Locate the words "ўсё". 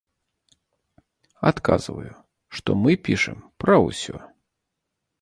3.89-4.15